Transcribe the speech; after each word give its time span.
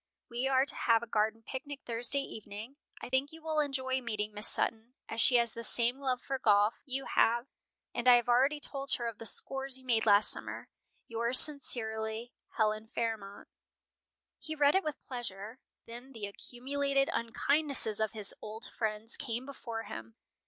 We 0.31 0.47
are 0.47 0.65
to 0.65 0.73
have 0.73 1.03
a 1.03 1.05
garden 1.05 1.43
picnic 1.45 1.81
Thursday 1.85 2.21
evening. 2.23 2.77
I 3.03 3.07
think 3.07 3.31
you 3.31 3.43
will 3.43 3.59
enjoy 3.59 4.01
meeting 4.01 4.33
Miss 4.33 4.47
Sutton, 4.47 4.95
as 5.07 5.21
she 5.21 5.35
has 5.35 5.51
the 5.51 5.63
same 5.63 5.99
love 5.99 6.23
for 6.23 6.39
golf 6.39 6.73
you 6.87 7.05
have, 7.05 7.45
and 7.93 8.07
I 8.07 8.15
have 8.15 8.27
already 8.27 8.59
told 8.59 8.93
her 8.93 9.05
of 9.07 9.19
the 9.19 9.27
scores 9.27 9.77
you 9.77 9.85
made 9.85 10.07
last 10.07 10.31
summer. 10.31 10.69
Yours 11.07 11.39
sincerely, 11.39 12.33
"HELEN 12.57 12.87
FAIRMONT." 12.87 13.47
He 14.39 14.55
read 14.55 14.73
it 14.73 14.83
with 14.83 15.03
pleasure. 15.03 15.59
Then 15.85 16.13
the 16.13 16.25
accumulated 16.25 17.07
unkindnesses 17.13 17.99
of 17.99 18.13
his 18.13 18.33
old 18.41 18.65
friends 18.71 19.15
came 19.17 19.45
before 19.45 19.83
him. 19.83 20.15